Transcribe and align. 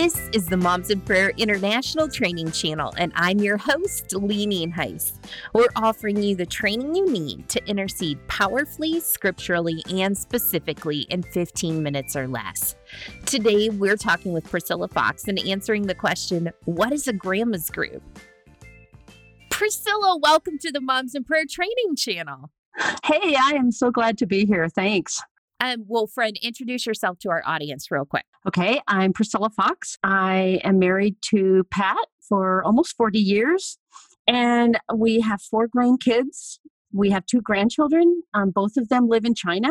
This 0.00 0.30
is 0.32 0.46
the 0.46 0.56
Moms 0.56 0.90
in 0.90 1.00
Prayer 1.00 1.30
International 1.38 2.06
Training 2.06 2.52
Channel, 2.52 2.94
and 2.98 3.12
I'm 3.16 3.40
your 3.40 3.56
host, 3.56 4.14
Lee 4.14 4.46
Heist. 4.68 5.24
We're 5.54 5.66
offering 5.74 6.22
you 6.22 6.36
the 6.36 6.46
training 6.46 6.94
you 6.94 7.10
need 7.10 7.48
to 7.48 7.68
intercede 7.68 8.16
powerfully, 8.28 9.00
scripturally, 9.00 9.82
and 9.90 10.16
specifically 10.16 11.00
in 11.10 11.24
15 11.24 11.82
minutes 11.82 12.14
or 12.14 12.28
less. 12.28 12.76
Today, 13.26 13.70
we're 13.70 13.96
talking 13.96 14.32
with 14.32 14.48
Priscilla 14.48 14.86
Fox 14.86 15.26
and 15.26 15.40
answering 15.40 15.88
the 15.88 15.96
question 15.96 16.52
What 16.66 16.92
is 16.92 17.08
a 17.08 17.12
grandma's 17.12 17.68
group? 17.68 18.00
Priscilla, 19.50 20.16
welcome 20.22 20.58
to 20.58 20.70
the 20.70 20.80
Moms 20.80 21.16
in 21.16 21.24
Prayer 21.24 21.44
Training 21.50 21.96
Channel. 21.96 22.52
Hey, 23.04 23.34
I 23.34 23.54
am 23.56 23.72
so 23.72 23.90
glad 23.90 24.16
to 24.18 24.26
be 24.26 24.46
here. 24.46 24.68
Thanks. 24.68 25.20
Um, 25.60 25.84
well, 25.88 26.06
friend, 26.06 26.38
introduce 26.40 26.86
yourself 26.86 27.18
to 27.20 27.30
our 27.30 27.42
audience 27.44 27.90
real 27.90 28.04
quick. 28.04 28.24
Okay, 28.46 28.80
I'm 28.86 29.12
Priscilla 29.12 29.50
Fox. 29.50 29.98
I 30.04 30.60
am 30.62 30.78
married 30.78 31.16
to 31.30 31.64
Pat 31.70 32.06
for 32.20 32.62
almost 32.64 32.96
40 32.96 33.18
years, 33.18 33.78
and 34.28 34.78
we 34.94 35.20
have 35.20 35.42
four 35.42 35.66
grown 35.66 35.98
kids. 35.98 36.60
We 36.92 37.10
have 37.10 37.26
two 37.26 37.40
grandchildren. 37.40 38.22
Um, 38.34 38.50
both 38.50 38.76
of 38.76 38.88
them 38.88 39.08
live 39.08 39.24
in 39.24 39.34
China, 39.34 39.70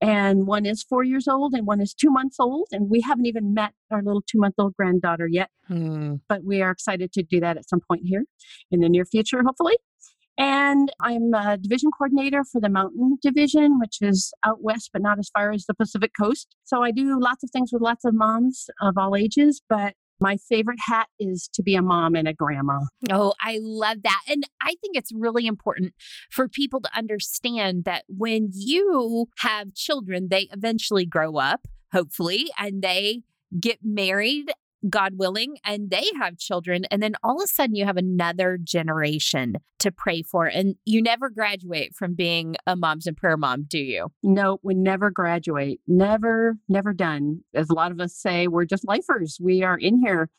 and 0.00 0.46
one 0.46 0.64
is 0.64 0.82
four 0.82 1.04
years 1.04 1.28
old 1.28 1.52
and 1.52 1.66
one 1.66 1.80
is 1.80 1.92
two 1.92 2.10
months 2.10 2.36
old. 2.40 2.68
And 2.72 2.88
we 2.88 3.02
haven't 3.02 3.26
even 3.26 3.52
met 3.52 3.74
our 3.90 4.02
little 4.02 4.22
two 4.22 4.38
month 4.38 4.54
old 4.58 4.74
granddaughter 4.74 5.28
yet, 5.28 5.50
hmm. 5.68 6.14
but 6.28 6.44
we 6.44 6.62
are 6.62 6.70
excited 6.70 7.12
to 7.12 7.22
do 7.22 7.40
that 7.40 7.58
at 7.58 7.68
some 7.68 7.80
point 7.80 8.02
here 8.04 8.24
in 8.70 8.80
the 8.80 8.88
near 8.88 9.04
future, 9.04 9.42
hopefully. 9.44 9.76
And 10.40 10.90
I'm 11.02 11.34
a 11.34 11.58
division 11.58 11.90
coordinator 11.90 12.44
for 12.50 12.62
the 12.62 12.70
Mountain 12.70 13.18
Division, 13.20 13.78
which 13.78 13.98
is 14.00 14.32
out 14.42 14.62
west, 14.62 14.88
but 14.90 15.02
not 15.02 15.18
as 15.18 15.28
far 15.28 15.52
as 15.52 15.66
the 15.66 15.74
Pacific 15.74 16.12
Coast. 16.18 16.56
So 16.64 16.82
I 16.82 16.92
do 16.92 17.20
lots 17.20 17.44
of 17.44 17.50
things 17.50 17.68
with 17.74 17.82
lots 17.82 18.06
of 18.06 18.14
moms 18.14 18.70
of 18.80 18.96
all 18.96 19.14
ages, 19.14 19.60
but 19.68 19.92
my 20.18 20.38
favorite 20.48 20.78
hat 20.86 21.08
is 21.18 21.50
to 21.52 21.62
be 21.62 21.74
a 21.74 21.82
mom 21.82 22.14
and 22.14 22.26
a 22.26 22.32
grandma. 22.32 22.80
Oh, 23.10 23.34
I 23.42 23.58
love 23.60 23.98
that. 24.02 24.22
And 24.28 24.44
I 24.62 24.76
think 24.80 24.96
it's 24.96 25.12
really 25.14 25.46
important 25.46 25.92
for 26.30 26.48
people 26.48 26.80
to 26.80 26.90
understand 26.96 27.84
that 27.84 28.04
when 28.08 28.48
you 28.54 29.26
have 29.40 29.74
children, 29.74 30.28
they 30.30 30.48
eventually 30.52 31.04
grow 31.04 31.36
up, 31.36 31.66
hopefully, 31.92 32.48
and 32.58 32.80
they 32.80 33.24
get 33.60 33.80
married 33.82 34.52
God 34.88 35.14
willing, 35.16 35.56
and 35.64 35.90
they 35.90 36.10
have 36.18 36.38
children. 36.38 36.84
And 36.90 37.02
then 37.02 37.14
all 37.22 37.40
of 37.40 37.44
a 37.44 37.48
sudden, 37.48 37.74
you 37.74 37.84
have 37.84 37.96
another 37.96 38.58
generation 38.62 39.56
to 39.80 39.92
pray 39.92 40.22
for. 40.22 40.46
And 40.46 40.76
you 40.84 41.02
never 41.02 41.28
graduate 41.28 41.94
from 41.94 42.14
being 42.14 42.56
a 42.66 42.76
moms 42.76 43.06
in 43.06 43.14
prayer 43.14 43.36
mom, 43.36 43.64
do 43.68 43.78
you? 43.78 44.08
No, 44.22 44.58
we 44.62 44.74
never 44.74 45.10
graduate. 45.10 45.80
Never, 45.86 46.56
never 46.68 46.92
done. 46.92 47.40
As 47.54 47.68
a 47.70 47.74
lot 47.74 47.92
of 47.92 48.00
us 48.00 48.14
say, 48.14 48.48
we're 48.48 48.64
just 48.64 48.86
lifers. 48.86 49.38
We 49.40 49.62
are 49.62 49.76
in 49.76 49.98
here 49.98 50.30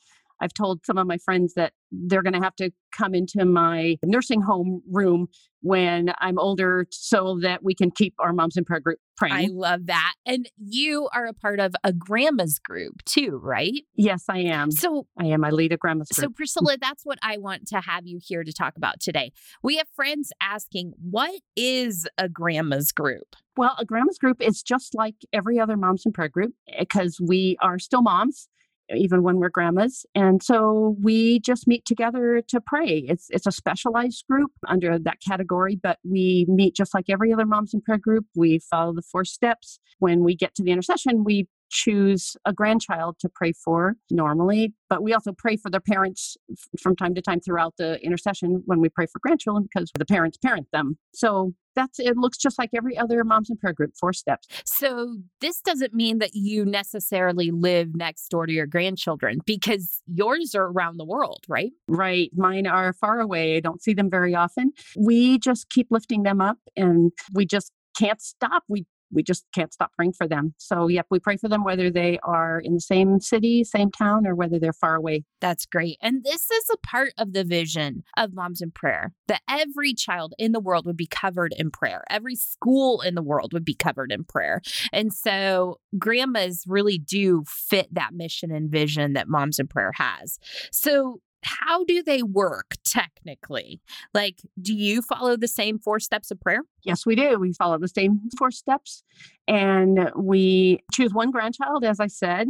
I've 0.42 0.53
told 0.53 0.86
some 0.86 0.97
of 0.97 1.08
my 1.08 1.17
friends 1.17 1.53
that 1.53 1.73
they're 1.92 2.23
going 2.23 2.34
to 2.34 2.42
have 2.42 2.56
to 2.56 2.72
come 2.95 3.14
into 3.14 3.45
my 3.45 3.97
nursing 4.03 4.42
home 4.42 4.81
room 4.89 5.28
when 5.61 6.11
I'm 6.20 6.39
older 6.39 6.88
so 6.89 7.38
that 7.44 7.64
we 7.64 7.75
can 7.75 7.92
keep 7.92 8.16
our 8.17 8.34
moms 8.34 8.58
in 8.58 8.66
prayer 8.66 8.80
group 8.80 8.97
praying. 9.16 9.34
I 9.34 9.47
love 9.52 9.86
that. 9.86 10.14
And 10.25 10.50
you 10.58 11.08
are 11.14 11.28
a 11.28 11.34
part 11.34 11.59
of 11.59 11.75
a 11.84 11.94
grandma's 11.94 12.58
group 12.58 13.03
too, 13.06 13.39
right? 13.42 13.84
Yes, 13.95 14.25
I 14.28 14.39
am. 14.39 14.72
So 14.72 15.06
I 15.19 15.28
am. 15.28 15.44
I 15.44 15.52
lead 15.52 15.72
a 15.72 15.78
grandma's 15.78 16.09
group. 16.09 16.31
So 16.31 16.34
Priscilla, 16.34 16.78
that's 16.81 17.06
what 17.06 17.19
I 17.22 17.38
want 17.38 17.67
to 17.67 17.81
have 17.81 18.08
you 18.08 18.19
here 18.22 18.44
to 18.44 18.52
talk 18.52 18.75
about 18.75 19.00
today. 19.00 19.31
We 19.62 19.78
have 19.78 19.88
friends 19.95 20.31
asking, 20.42 20.94
what 21.00 21.39
is 21.56 22.08
a 22.17 22.28
grandma's 22.28 22.92
group? 22.92 23.36
Well, 23.56 23.75
a 23.78 23.86
grandma's 23.86 24.17
group 24.17 24.42
is 24.42 24.64
just 24.64 24.95
like 24.95 25.16
every 25.31 25.59
other 25.59 25.78
moms 25.78 26.03
in 26.06 26.14
prayer 26.14 26.30
group 26.30 26.53
eh, 26.69 26.78
because 26.80 27.19
we 27.22 27.58
are 27.62 27.78
still 27.78 28.02
moms 28.02 28.47
even 28.95 29.23
when 29.23 29.38
we're 29.38 29.50
grandmas. 29.50 30.06
And 30.16 30.42
so 30.44 30.95
we 31.02 31.39
just 31.39 31.67
meet 31.67 31.86
together 31.86 32.42
to 32.47 32.61
pray. 32.61 33.06
It's 33.08 33.28
it's 33.30 33.47
a 33.47 33.52
specialized 33.52 34.25
group 34.30 34.52
under 34.67 35.00
that 35.00 35.17
category, 35.28 35.79
but 35.81 36.00
we 36.03 36.46
meet 36.47 36.75
just 36.75 36.94
like 36.94 37.06
every 37.09 37.34
other 37.34 37.46
moms 37.46 37.74
in 37.74 37.81
prayer 37.81 37.97
group. 37.97 38.25
We 38.35 38.59
follow 38.59 38.94
the 38.94 39.01
four 39.01 39.25
steps. 39.25 39.80
When 40.00 40.24
we 40.24 40.35
get 40.35 40.56
to 40.56 40.63
the 40.63 40.72
intercession, 40.72 41.24
we 41.24 41.47
choose 41.71 42.35
a 42.45 42.53
grandchild 42.53 43.17
to 43.19 43.29
pray 43.33 43.53
for 43.53 43.95
normally, 44.09 44.73
but 44.89 45.01
we 45.01 45.13
also 45.13 45.31
pray 45.31 45.55
for 45.55 45.71
their 45.71 45.81
parents 45.81 46.37
from 46.79 46.95
time 46.95 47.15
to 47.15 47.21
time 47.21 47.39
throughout 47.39 47.75
the 47.77 47.99
intercession 48.03 48.61
when 48.65 48.79
we 48.79 48.89
pray 48.89 49.05
for 49.05 49.19
grandchildren 49.19 49.67
because 49.73 49.89
the 49.97 50.05
parents 50.05 50.37
parent 50.37 50.67
them. 50.71 50.97
So 51.13 51.53
that's 51.73 51.99
it 51.99 52.17
looks 52.17 52.37
just 52.37 52.59
like 52.59 52.71
every 52.75 52.97
other 52.97 53.23
moms 53.23 53.49
in 53.49 53.55
prayer 53.55 53.71
group 53.71 53.93
four 53.97 54.11
steps. 54.11 54.45
So 54.65 55.17
this 55.39 55.61
doesn't 55.61 55.93
mean 55.93 56.19
that 56.19 56.31
you 56.33 56.65
necessarily 56.65 57.49
live 57.49 57.95
next 57.95 58.27
door 58.27 58.45
to 58.45 58.51
your 58.51 58.67
grandchildren 58.67 59.39
because 59.45 60.01
yours 60.05 60.53
are 60.53 60.65
around 60.65 60.97
the 60.97 61.05
world 61.05 61.45
right? 61.47 61.71
Right. 61.88 62.31
Mine 62.35 62.67
are 62.67 62.93
far 62.93 63.19
away. 63.19 63.57
I 63.57 63.59
don't 63.59 63.81
see 63.81 63.93
them 63.93 64.09
very 64.09 64.35
often. 64.35 64.71
We 64.97 65.38
just 65.38 65.69
keep 65.69 65.88
lifting 65.89 66.23
them 66.23 66.41
up 66.41 66.57
and 66.75 67.11
we 67.33 67.45
just 67.45 67.71
can't 67.97 68.21
stop. 68.21 68.63
We 68.67 68.85
we 69.11 69.23
just 69.23 69.45
can't 69.53 69.73
stop 69.73 69.91
praying 69.94 70.13
for 70.13 70.27
them. 70.27 70.53
So, 70.57 70.88
yep, 70.88 71.07
we 71.09 71.19
pray 71.19 71.38
for 71.38 71.47
them 71.49 71.63
whether 71.63 71.89
they 71.89 72.19
are 72.23 72.59
in 72.59 72.73
the 72.75 72.81
same 72.81 73.19
city, 73.19 73.63
same 73.63 73.91
town, 73.91 74.25
or 74.25 74.35
whether 74.35 74.59
they're 74.59 74.73
far 74.73 74.95
away. 74.95 75.23
That's 75.39 75.66
great. 75.66 75.97
And 76.01 76.23
this 76.23 76.49
is 76.49 76.69
a 76.73 76.77
part 76.77 77.13
of 77.17 77.33
the 77.33 77.44
vision 77.44 78.03
of 78.17 78.33
Moms 78.33 78.61
in 78.61 78.71
Prayer 78.71 79.13
that 79.27 79.41
every 79.50 79.94
child 79.94 80.33
in 80.38 80.51
the 80.51 80.59
world 80.59 80.85
would 80.85 80.97
be 80.97 81.07
covered 81.07 81.53
in 81.57 81.71
prayer, 81.71 82.03
every 82.09 82.35
school 82.35 83.01
in 83.01 83.16
the 83.16 83.21
world 83.21 83.53
would 83.53 83.66
be 83.66 83.75
covered 83.75 84.11
in 84.11 84.23
prayer. 84.23 84.61
And 84.91 85.13
so, 85.13 85.79
grandmas 85.97 86.63
really 86.67 86.97
do 86.97 87.44
fit 87.47 87.94
that 87.94 88.13
mission 88.13 88.51
and 88.51 88.69
vision 88.69 89.13
that 89.13 89.27
Moms 89.27 89.59
in 89.59 89.67
Prayer 89.67 89.91
has. 89.95 90.39
So, 90.71 91.19
how 91.44 91.84
do 91.84 92.03
they 92.03 92.24
work 92.24 92.75
technically? 92.85 93.81
Like, 94.13 94.41
do 94.62 94.74
you 94.74 95.02
follow 95.02 95.38
the 95.38 95.47
same 95.47 95.79
four 95.79 96.00
steps 96.00 96.31
of 96.31 96.40
prayer? 96.40 96.62
Yes, 96.84 97.06
we 97.06 97.16
do. 97.16 97.40
We 97.40 97.53
follow 97.53 97.78
the 97.78 97.88
same 97.88 98.19
four 98.38 98.52
steps 98.52 99.03
and 99.47 100.12
we 100.16 100.80
choose 100.91 101.13
one 101.13 101.31
grandchild, 101.31 101.84
as 101.84 102.00
I 102.00 102.07
said, 102.07 102.47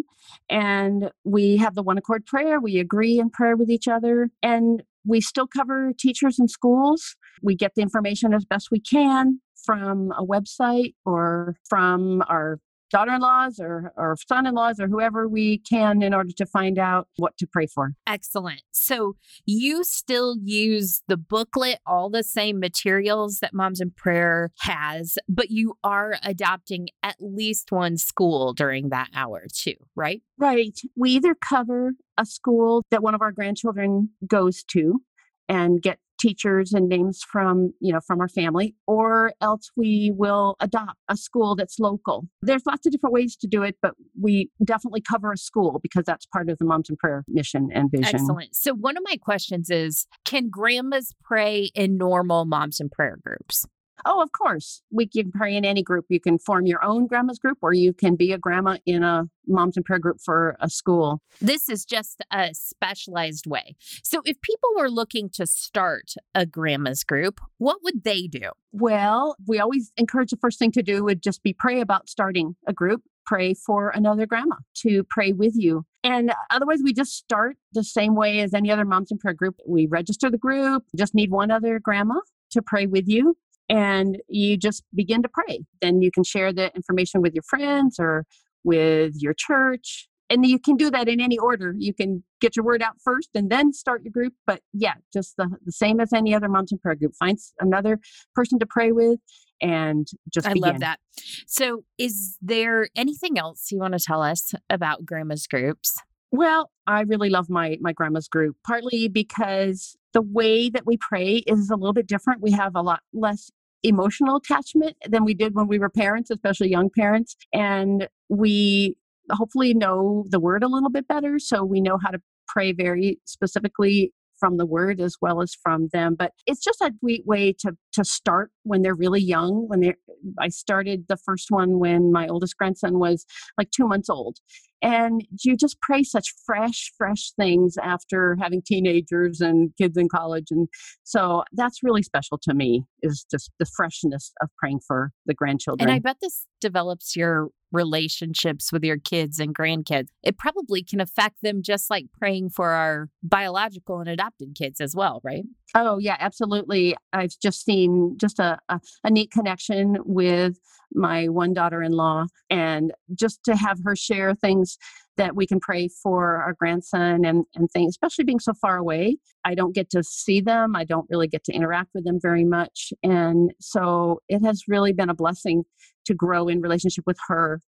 and 0.50 1.12
we 1.24 1.58
have 1.58 1.76
the 1.76 1.84
one 1.84 1.98
accord 1.98 2.26
prayer. 2.26 2.60
We 2.60 2.80
agree 2.80 3.20
in 3.20 3.30
prayer 3.30 3.56
with 3.56 3.70
each 3.70 3.88
other 3.88 4.30
and 4.44 4.84
we 5.06 5.22
still 5.22 5.48
cover 5.48 5.94
teachers 5.98 6.38
and 6.40 6.50
schools. 6.50 7.16
We 7.42 7.56
get 7.56 7.76
the 7.76 7.82
information 7.82 8.34
as 8.34 8.46
best 8.46 8.70
we 8.72 8.80
can 8.80 9.42
from 9.66 10.12
a 10.18 10.26
website 10.26 10.96
or 11.06 11.56
from 11.68 12.24
our 12.28 12.60
daughter 12.92 13.14
in 13.14 13.22
laws 13.22 13.60
or, 13.60 13.94
or 13.98 14.16
son 14.28 14.46
in 14.46 14.54
laws 14.54 14.80
or 14.80 14.88
whoever 14.88 15.28
we 15.28 15.60
can 15.60 16.02
in 16.02 16.14
order 16.14 16.32
to 16.38 16.46
find 16.46 16.78
out 16.78 17.08
what 17.18 17.38
to 17.38 17.48
pray 17.48 17.68
for. 17.68 17.94
Excellent. 18.06 18.62
So 18.72 19.16
you 19.46 19.84
still 19.84 20.36
use 20.44 21.02
the 21.08 21.18
booklet, 21.18 21.80
all 21.86 22.10
the 22.10 22.24
same 22.24 22.60
materials 22.60 23.40
that 23.40 23.54
Moms 23.54 23.80
in 23.80 23.92
Prayer 23.92 24.52
has, 24.60 25.18
but 25.30 25.50
you 25.50 25.76
are 25.84 26.16
adopting 26.24 26.90
at 27.04 27.16
least 27.20 27.72
one 27.72 27.98
school 27.98 28.54
during 28.54 28.90
that 28.90 29.10
hour 29.16 29.46
too, 29.54 29.76
right? 29.96 30.22
Right. 30.38 30.80
We 30.96 31.12
either 31.12 31.36
cover 31.36 31.94
a 32.18 32.26
school 32.26 32.84
that 32.92 33.04
one 33.04 33.16
of 33.16 33.22
our 33.22 33.32
grandchildren 33.32 34.10
goes 34.28 34.64
to 34.66 35.02
and 35.48 35.82
get 35.82 36.00
teachers 36.22 36.74
and 36.74 36.88
names 36.88 37.22
from 37.30 37.74
you 37.80 37.92
know 37.92 38.00
from 38.06 38.22
our 38.22 38.28
family 38.30 38.76
or 38.88 39.34
else 39.42 39.72
we 39.76 40.12
will 40.16 40.56
adopt 40.60 40.98
a 41.10 41.18
school 41.18 41.56
that's 41.56 41.80
local. 41.80 42.28
There's 42.42 42.66
lots 42.66 42.86
of 42.86 42.92
different 42.92 43.14
ways 43.14 43.36
to 43.38 43.48
do 43.48 43.64
it 43.64 43.76
but 43.82 43.94
we 44.20 44.50
definitely 44.64 45.02
cover 45.02 45.32
a 45.32 45.38
school 45.38 45.80
because 45.82 46.04
that's 46.06 46.26
part 46.28 46.50
of 46.50 46.58
the 46.60 46.66
moms 46.66 46.90
in 46.90 46.96
prayer 46.98 47.24
mission 47.28 47.70
and 47.74 47.90
vision. 47.90 48.16
Excellent. 48.16 48.56
So 48.56 48.74
one 48.74 48.98
of 48.98 49.04
my 49.06 49.18
questions 49.18 49.70
is 49.70 50.06
can 50.26 50.50
grandmas 50.50 51.14
pray 51.24 51.72
in 51.74 51.98
normal 51.98 52.46
moms 52.46 52.80
in 52.80 52.90
prayer 52.90 53.18
groups 53.26 53.66
Oh, 54.06 54.22
of 54.22 54.32
course. 54.32 54.82
We 54.92 55.08
can 55.08 55.32
pray 55.32 55.56
in 55.56 55.66
any 55.66 55.84
group. 55.84 56.06
You 56.10 56.20
can 56.20 56.40
form 56.40 56.66
your 56.66 56.84
own 56.84 57.08
grandma's 57.08 57.40
group 57.40 57.58
or 57.62 57.74
you 57.74 57.94
can 57.94 58.16
be 58.16 58.32
a 58.32 58.38
grandma 58.38 58.78
in 58.86 59.04
a 59.04 59.26
moms 59.48 59.78
in 59.78 59.84
prayer 59.84 60.00
group 60.00 60.18
for 60.24 60.56
a 60.60 60.70
school. 60.70 61.22
This 61.40 61.70
is 61.70 61.86
just 61.86 62.24
a 62.32 62.54
specialized 62.54 63.48
way. 63.48 63.76
So 64.04 64.22
if 64.26 64.40
people 64.42 64.70
were 64.78 64.90
looking 64.90 65.30
to 65.32 65.46
start 65.46 66.14
a 66.34 66.46
grandma's 66.46 67.04
group, 67.04 67.42
what 67.58 67.78
would 67.84 68.04
they 68.04 68.28
do? 68.28 68.52
Well, 68.72 69.36
we 69.48 69.60
always 69.60 69.92
encourage 69.98 70.32
the 70.32 70.38
first 70.38 70.60
thing 70.60 70.72
to 70.74 70.84
do 70.84 71.04
would 71.04 71.22
just 71.22 71.44
be 71.44 71.54
pray 71.54 71.82
about 71.82 72.10
starting 72.10 72.56
a 72.68 72.74
group, 72.74 73.04
pray 73.26 73.54
for 73.54 73.90
another 73.90 74.26
grandma 74.26 74.56
to 74.76 75.04
pray 75.10 75.34
with 75.34 75.54
you. 75.56 75.86
And 76.04 76.32
otherwise, 76.50 76.80
we 76.84 76.94
just 76.94 77.14
start 77.14 77.58
the 77.74 77.84
same 77.84 78.16
way 78.16 78.40
as 78.40 78.54
any 78.54 78.72
other 78.72 78.86
moms 78.86 79.12
in 79.12 79.18
prayer 79.18 79.34
group. 79.34 79.58
We 79.68 79.86
register 79.86 80.32
the 80.32 80.38
group, 80.38 80.84
just 80.96 81.14
need 81.14 81.32
one 81.32 81.52
other 81.52 81.80
grandma 81.80 82.16
to 82.52 82.62
pray 82.62 82.88
with 82.88 83.08
you 83.08 83.36
and 83.72 84.22
you 84.28 84.58
just 84.58 84.84
begin 84.94 85.24
to 85.24 85.30
pray. 85.30 85.62
Then 85.82 86.02
you 86.02 86.12
can 86.12 86.26
share 86.26 86.52
the 86.52 86.76
information 86.76 87.22
with 87.22 87.34
your 87.34 87.44
friends 87.44 87.98
or 88.00 88.26
with 88.66 89.14
your 89.16 89.34
church. 89.34 90.10
And 90.30 90.46
you 90.46 90.60
can 90.60 90.76
do 90.76 90.92
that 90.92 91.08
in 91.08 91.20
any 91.20 91.38
order. 91.38 91.74
You 91.78 91.94
can 91.94 92.24
get 92.42 92.56
your 92.56 92.66
word 92.66 92.82
out 92.82 92.96
first 93.04 93.30
and 93.34 93.50
then 93.50 93.74
start 93.74 94.04
your 94.04 94.12
group. 94.12 94.34
But 94.46 94.62
yeah, 94.74 94.96
just 95.14 95.36
the, 95.38 95.50
the 95.66 95.72
same 95.72 96.00
as 96.02 96.14
any 96.14 96.36
other 96.36 96.50
moms 96.50 96.72
in 96.72 96.80
prayer 96.80 96.96
group. 96.96 97.14
Find 97.18 97.38
another 97.60 98.00
person 98.36 98.60
to 98.60 98.66
pray 98.66 98.92
with 98.92 99.20
and 99.62 100.08
just 100.30 100.48
I 100.48 100.54
begin. 100.54 100.70
love 100.70 100.80
that. 100.82 101.00
So, 101.48 101.84
is 101.98 102.38
there 102.42 102.88
anything 102.96 103.38
else 103.38 103.72
you 103.72 103.80
want 103.80 103.94
to 103.94 104.00
tell 104.00 104.22
us 104.22 104.54
about 104.70 105.06
grandma's 105.06 105.48
groups? 105.48 105.98
Well, 106.32 106.72
I 106.88 107.02
really 107.02 107.30
love 107.30 107.50
my 107.50 107.78
my 107.82 107.92
grandma's 107.92 108.30
group, 108.30 108.56
partly 108.66 109.10
because 109.10 109.98
the 110.14 110.22
way 110.22 110.70
that 110.70 110.86
we 110.86 110.98
pray 110.98 111.44
is 111.46 111.70
a 111.70 111.76
little 111.76 111.94
bit 111.94 112.08
different. 112.08 112.42
We 112.42 112.52
have 112.52 112.74
a 112.76 112.82
lot 112.82 113.02
less 113.14 113.52
emotional 113.84 114.38
attachment 114.38 114.96
than 115.08 115.24
we 115.24 115.34
did 115.34 115.56
when 115.56 115.68
we 115.68 115.80
were 115.80 115.90
parents, 115.90 116.30
especially 116.30 116.70
young 116.70 116.90
parents. 116.96 117.36
And 117.54 118.08
we 118.30 118.96
hopefully 119.32 119.74
know 119.74 120.26
the 120.30 120.40
word 120.40 120.64
a 120.64 120.68
little 120.68 120.90
bit 120.90 121.08
better. 121.08 121.40
So 121.40 121.64
we 121.64 121.82
know 121.82 121.98
how 122.04 122.12
to 122.12 122.22
pray 122.48 122.74
very 122.74 123.20
specifically 123.26 124.14
from 124.40 124.58
the 124.58 124.66
word 124.66 125.00
as 125.00 125.16
well 125.22 125.42
as 125.42 125.54
from 125.54 125.88
them. 125.94 126.16
But 126.16 126.34
it's 126.48 126.64
just 126.64 126.82
a 126.82 126.92
sweet 127.00 127.26
way 127.26 127.54
to 127.60 127.78
to 127.94 128.04
start 128.04 128.52
when 128.64 128.82
they're 128.82 128.96
really 128.96 129.22
young. 129.22 129.68
When 129.68 129.80
they 129.80 129.94
I 130.40 130.50
started 130.50 131.06
the 131.08 131.18
first 131.18 131.48
one 131.50 131.80
when 131.80 132.12
my 132.12 132.28
oldest 132.28 132.58
grandson 132.58 133.00
was 133.00 133.26
like 133.58 133.72
two 133.72 133.88
months 133.88 134.10
old. 134.10 134.40
And 134.82 135.24
you 135.44 135.56
just 135.56 135.80
pray 135.82 136.04
such 136.04 136.34
fresh, 136.46 136.92
fresh 136.98 137.32
things 137.40 137.76
after 137.82 138.36
having 138.42 138.62
teenagers 138.66 139.40
and 139.40 139.72
kids 139.80 139.98
in 139.98 140.10
college. 140.10 140.48
And 140.50 140.68
so 141.04 141.44
that's 141.54 141.84
really 141.84 142.04
special 142.04 142.40
to 142.44 142.54
me 142.54 142.84
is 143.02 143.26
just 143.30 143.52
the 143.60 143.66
freshness 143.76 144.32
of 144.42 144.50
praying 144.58 144.80
for 144.88 145.12
the 145.26 145.34
grandchildren. 145.34 145.90
And 145.90 145.96
I 145.96 146.00
bet 146.00 146.18
this 146.22 146.46
develops 146.60 147.16
your 147.16 147.50
relationships 147.72 148.72
with 148.72 148.84
your 148.84 148.98
kids 148.98 149.40
and 149.40 149.56
grandkids. 149.56 150.08
It 150.24 150.38
probably 150.38 150.84
can 150.84 151.00
affect 151.00 151.42
them 151.42 151.62
just 151.62 151.90
like 151.90 152.06
praying 152.18 152.50
for 152.50 152.72
our 152.72 153.10
biological 153.24 154.00
and 154.00 154.10
adopted 154.10 154.56
kids 154.56 154.82
as 154.82 154.96
well, 154.96 155.22
right? 155.24 155.44
Oh, 155.76 155.98
yeah, 155.98 156.18
absolutely. 156.20 156.96
I've 157.14 157.38
just 157.42 157.64
seen 157.64 158.18
just 158.18 158.40
a, 158.40 158.60
a, 158.70 158.80
a 159.04 159.10
neat 159.10 159.32
connection 159.32 159.98
with 160.04 160.60
my 160.94 161.30
one 161.30 161.54
daughter 161.54 161.82
in 161.82 161.94
law, 161.94 162.26
and 162.50 162.92
just 163.16 163.44
to 163.46 163.56
have 163.56 163.80
her 163.86 163.96
share 163.96 164.36
things 164.36 164.78
that 165.18 165.36
we 165.36 165.46
can 165.46 165.60
pray 165.60 165.88
for 165.88 166.38
our 166.38 166.54
grandson 166.54 167.26
and, 167.26 167.46
and 167.56 167.70
things, 167.72 167.92
especially 167.92 168.24
being 168.24 168.40
so 168.40 168.54
far 168.54 168.78
away. 168.78 169.18
I 169.44 169.56
don't 169.56 169.76
get 169.76 169.90
to 169.92 170.04
see 170.04 170.42
them, 170.42 170.76
I 170.76 170.84
don't 170.84 171.08
really 171.10 171.28
get 171.28 171.44
to 171.46 171.54
interact 171.54 171.90
with 171.94 172.06
them 172.06 172.20
very 172.22 172.46
much. 172.46 172.94
And 173.04 173.54
so 173.60 174.22
it 174.30 174.44
has 174.46 174.64
really 174.68 174.94
been 174.94 175.10
a 175.10 175.16
blessing 175.16 175.64
to 176.06 176.14
grow 176.14 176.48
in 176.48 176.62
relationship 176.62 177.06
with 177.06 177.18
her 177.28 177.60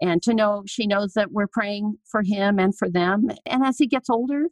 and 0.00 0.22
to 0.22 0.34
know 0.34 0.62
she 0.66 0.86
knows 0.86 1.12
that 1.14 1.32
we're 1.32 1.46
praying 1.46 1.98
for 2.10 2.22
him 2.22 2.58
and 2.58 2.76
for 2.76 2.88
them. 2.88 3.28
And 3.46 3.64
as 3.64 3.78
he 3.78 3.86
gets 3.86 4.08
older, 4.08 4.46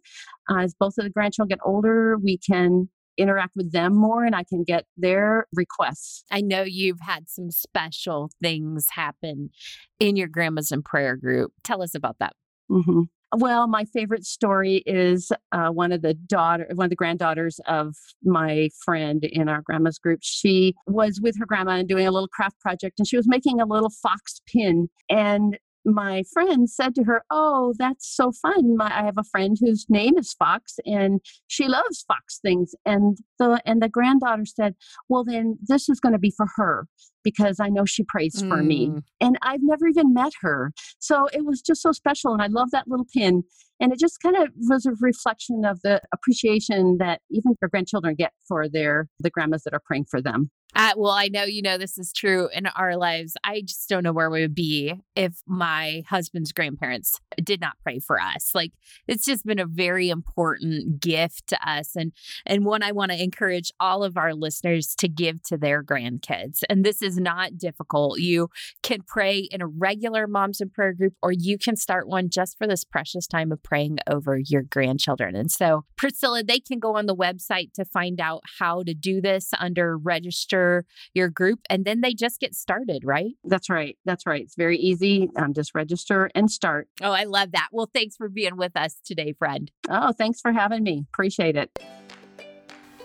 as 0.51 0.75
both 0.75 0.95
of 0.99 1.05
the 1.05 1.11
grandchildren 1.11 1.57
get 1.57 1.65
older, 1.65 2.17
we 2.19 2.39
can 2.39 2.89
interact 3.19 3.53
with 3.57 3.73
them 3.73 3.95
more 3.95 4.25
and 4.25 4.35
I 4.35 4.45
can 4.45 4.65
get 4.65 4.87
their 4.97 5.47
requests. 5.55 6.25
I 6.31 6.41
know 6.41 6.63
you've 6.63 7.01
had 7.01 7.29
some 7.29 7.51
special 7.51 8.31
things 8.43 8.89
happen 8.93 9.51
in 9.99 10.17
your 10.17 10.29
Grandmas 10.29 10.73
in 10.73 10.83
Prayer 10.83 11.17
group. 11.17 11.53
Tell 11.65 11.83
us 11.83 11.95
about 11.95 12.17
that. 12.21 12.33
Mm-hmm. 12.71 13.03
Well, 13.37 13.69
my 13.69 13.85
favorite 13.85 14.25
story 14.25 14.83
is 14.87 15.31
uh, 15.53 15.69
one 15.69 15.93
of 15.93 16.01
the 16.01 16.15
daughter, 16.15 16.67
one 16.75 16.87
of 16.87 16.91
the 16.91 16.97
granddaughters 16.97 17.61
of 17.67 17.95
my 18.25 18.71
friend 18.85 19.23
in 19.23 19.51
our 19.51 19.61
grandma's 19.61 19.99
group. 19.99 20.21
She 20.23 20.75
was 20.87 21.21
with 21.23 21.37
her 21.39 21.45
grandma 21.45 21.73
and 21.73 21.89
doing 21.89 22.07
a 22.07 22.11
little 22.11 22.29
craft 22.29 22.59
project, 22.61 22.99
and 22.99 23.07
she 23.07 23.19
was 23.19 23.29
making 23.29 23.61
a 23.61 23.67
little 23.67 23.91
fox 23.91 24.41
pin. 24.47 24.89
And 25.11 25.59
my 25.95 26.23
friend 26.33 26.69
said 26.69 26.95
to 26.97 27.05
her, 27.05 27.25
"Oh, 27.31 27.75
that's 27.79 28.07
so 28.15 28.33
fun! 28.33 28.77
My, 28.77 28.87
I 28.87 29.05
have 29.05 29.19
a 29.19 29.25
friend 29.25 29.57
whose 29.61 29.87
name 29.89 30.19
is 30.19 30.35
Fox, 30.35 30.77
and 30.85 31.21
she 31.47 31.69
loves 31.69 32.05
fox 32.07 32.39
things." 32.41 32.75
And 32.85 33.19
the 33.39 33.61
and 33.67 33.83
the 33.83 33.89
granddaughter 33.89 34.45
said, 34.47 34.75
"Well, 35.09 35.25
then 35.25 35.59
this 35.63 35.89
is 35.89 36.01
going 36.01 36.13
to 36.15 36.19
be 36.19 36.33
for 36.37 36.47
her 36.57 36.87
because 37.25 37.59
I 37.61 37.69
know 37.69 37.85
she 37.85 38.05
prays 38.05 38.41
for 38.41 38.59
mm. 38.59 38.67
me." 38.67 38.93
And 39.21 39.39
I've 39.43 39.63
never 39.63 39.87
even 39.87 40.15
met 40.15 40.33
her, 40.41 40.73
so 40.99 41.27
it 41.33 41.45
was 41.45 41.61
just 41.61 41.83
so 41.83 41.93
special. 41.93 42.33
And 42.33 42.43
I 42.43 42.47
love 42.47 42.71
that 42.73 42.89
little 42.89 43.07
pin. 43.15 43.45
And 43.81 43.93
it 43.93 44.01
just 44.01 44.21
kind 44.21 44.37
of 44.37 44.49
was 44.57 44.87
a 44.87 44.93
reflection 45.01 45.65
of 45.65 45.81
the 45.83 46.01
appreciation 46.13 46.99
that 46.99 47.21
even 47.31 47.55
their 47.61 47.69
grandchildren 47.69 48.17
get 48.17 48.33
for 48.47 48.69
their 48.69 49.09
the 49.21 49.31
grandmas 49.31 49.63
that 49.65 49.75
are 49.75 49.83
praying 49.85 50.07
for 50.11 50.21
them. 50.21 50.51
Well, 50.75 51.13
I 51.13 51.29
know 51.29 51.45
you 51.45 51.63
know 51.63 51.79
this 51.79 51.97
is 51.97 52.13
true 52.13 52.49
in 52.53 52.67
our 52.67 52.97
lives. 52.97 53.37
I 53.45 53.63
just 53.63 53.89
don't 53.89 54.03
know 54.03 54.13
where 54.13 54.31
we 54.31 54.43
would 54.43 54.55
be 54.55 54.95
if 55.15 55.43
my 55.47 56.03
husband's 56.09 56.53
grandparents 56.53 57.21
did 57.43 57.61
not 57.61 57.75
pray 57.85 58.01
for 58.01 58.21
us. 58.21 58.51
Like 58.55 58.73
it's 59.07 59.25
just 59.25 59.47
been 59.47 59.59
a 59.59 59.67
very 59.67 60.11
important 60.11 61.01
gift 61.01 61.47
to 61.49 61.69
us, 61.69 61.95
and 61.95 62.13
and 62.47 62.65
one 62.65 62.83
I 62.83 62.93
want 62.93 63.13
to 63.13 63.23
encourage 63.23 63.73
all 63.79 64.03
of 64.03 64.17
our 64.17 64.35
listeners 64.35 64.95
to 64.97 65.09
give 65.09 65.43
to 65.45 65.57
their 65.57 65.83
grandkids. 65.85 66.63
And 66.69 66.85
this 66.85 67.01
is 67.01 67.17
not 67.17 67.59
difficult. 67.59 68.19
You 68.19 68.49
can 68.83 69.03
pray 69.07 69.39
in 69.39 69.63
a 69.63 69.67
regular 69.67 70.27
moms 70.27 70.61
in 70.61 70.71
prayer 70.71 70.93
group, 70.93 71.15
or 71.23 71.33
you 71.33 71.59
can 71.59 71.77
start 71.77 72.09
one 72.09 72.29
just 72.29 72.59
for 72.59 72.67
this 72.67 72.85
precious 72.85 73.27
time 73.27 73.53
of 73.53 73.63
praying 73.63 73.99
over 74.11 74.37
your 74.37 74.63
grandchildren. 74.63 75.37
And 75.37 75.51
so, 75.51 75.85
Priscilla, 75.97 76.43
they 76.43 76.61
can 76.61 76.79
go 76.79 76.97
on 76.97 77.07
the 77.07 77.17
website 77.17 77.73
to 77.75 77.85
find 77.85 78.21
out 78.21 78.43
how 78.59 78.83
to 78.83 78.95
do 78.95 79.21
this 79.21 79.51
under 79.59 79.97
register 79.97 80.58
register 80.59 80.85
your 81.15 81.29
group 81.29 81.61
and 81.71 81.85
then 81.85 82.01
they 82.01 82.15
just 82.15 82.41
get 82.41 82.55
started, 82.55 83.03
right? 83.05 83.33
That's 83.45 83.71
right. 83.71 83.97
That's 84.05 84.27
right. 84.27 84.43
It's 84.43 84.57
very 84.57 84.79
easy. 84.79 85.31
Um, 85.37 85.53
just 85.55 85.75
register 85.75 86.31
and 86.35 86.51
start. 86.51 86.89
Oh, 87.03 87.13
I 87.13 87.25
love 87.25 87.53
that. 87.53 87.69
Well, 87.73 87.91
thanks 87.93 88.17
for 88.17 88.29
being 88.29 88.57
with 88.57 88.77
us 88.77 88.97
today, 89.05 89.33
friend. 89.33 89.71
Oh, 89.89 90.13
thanks 90.13 90.41
for 90.41 90.53
having 90.53 90.83
me. 90.83 91.05
Appreciate 91.13 91.57
it. 91.57 91.79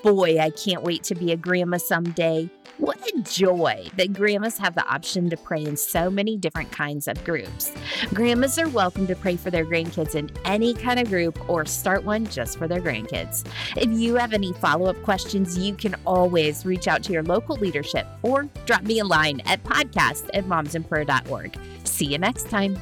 Boy, 0.02 0.38
I 0.38 0.50
can't 0.50 0.82
wait 0.82 1.02
to 1.04 1.14
be 1.14 1.32
a 1.32 1.36
grandma 1.36 1.78
someday. 1.78 2.50
What 2.78 2.98
a 3.08 3.20
joy 3.22 3.86
that 3.96 4.12
grandmas 4.12 4.58
have 4.58 4.74
the 4.74 4.84
option 4.84 5.30
to 5.30 5.36
pray 5.36 5.64
in 5.64 5.76
so 5.76 6.10
many 6.10 6.36
different 6.36 6.72
kinds 6.72 7.06
of 7.06 7.22
groups. 7.24 7.70
Grandmas 8.12 8.58
are 8.58 8.68
welcome 8.68 9.06
to 9.06 9.14
pray 9.14 9.36
for 9.36 9.50
their 9.50 9.64
grandkids 9.64 10.16
in 10.16 10.28
any 10.44 10.74
kind 10.74 10.98
of 10.98 11.08
group 11.08 11.48
or 11.48 11.64
start 11.66 12.04
one 12.04 12.26
just 12.26 12.58
for 12.58 12.66
their 12.66 12.80
grandkids. 12.80 13.46
If 13.76 13.90
you 13.90 14.16
have 14.16 14.32
any 14.32 14.52
follow 14.54 14.86
up 14.86 15.00
questions, 15.04 15.56
you 15.56 15.74
can 15.74 15.94
always 16.04 16.66
reach 16.66 16.88
out 16.88 17.04
to 17.04 17.12
your 17.12 17.22
local 17.22 17.56
leadership 17.56 18.06
or 18.22 18.48
drop 18.66 18.82
me 18.82 18.98
a 18.98 19.04
line 19.04 19.40
at 19.46 19.62
podcast 19.62 20.28
at 20.34 20.44
momsinprayer.org. 20.44 21.56
See 21.84 22.06
you 22.06 22.18
next 22.18 22.50
time. 22.50 22.76